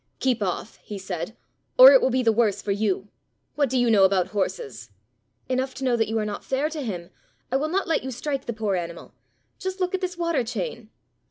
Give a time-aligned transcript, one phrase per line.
[0.19, 1.37] "Keep off," he said,
[1.77, 3.09] "or it will be the worse for you.
[3.53, 4.89] What do you know about horses?"
[5.47, 7.11] "Enough to know that you are not fair to him.
[7.51, 9.13] I will not let you strike the poor animal.
[9.59, 10.89] Just look at this water chain!"